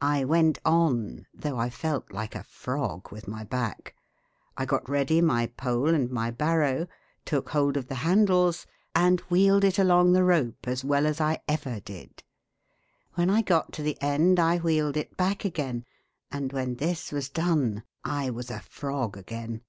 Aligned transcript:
I 0.00 0.24
went 0.24 0.60
on, 0.64 1.26
though 1.34 1.58
I 1.58 1.68
felt 1.68 2.12
like 2.12 2.36
a 2.36 2.44
frog 2.44 3.10
with 3.10 3.26
my 3.26 3.42
back. 3.42 3.96
I 4.56 4.66
got 4.66 4.88
ready 4.88 5.20
my 5.20 5.48
pole 5.48 5.92
and 5.92 6.08
my 6.12 6.30
barrow, 6.30 6.86
took 7.24 7.48
hold 7.48 7.76
of 7.76 7.88
the 7.88 7.96
handles 7.96 8.68
and 8.94 9.18
wheeled 9.22 9.64
it 9.64 9.76
along 9.76 10.12
the 10.12 10.22
rope 10.22 10.68
as 10.68 10.84
well 10.84 11.06
as 11.06 11.20
I 11.20 11.40
ever 11.48 11.80
did. 11.80 12.22
When 13.14 13.28
I 13.28 13.42
got 13.42 13.72
to 13.72 13.82
the 13.82 14.00
end 14.00 14.38
I 14.38 14.58
wheeled 14.58 14.96
it 14.96 15.16
back 15.16 15.44
again, 15.44 15.84
and 16.30 16.52
when 16.52 16.76
this 16.76 17.10
was 17.10 17.28
done 17.28 17.82
I 18.04 18.30
was 18.30 18.52
a 18.52 18.60
frog 18.60 19.16
again. 19.16 19.62